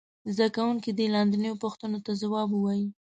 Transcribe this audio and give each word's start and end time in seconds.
زده 0.35 0.47
کوونکي 0.55 0.91
دې 0.97 1.07
لاندې 1.15 1.59
پوښتنو 1.63 1.97
ته 2.05 2.11
ځواب 2.21 2.49
ووايي. 2.53 2.87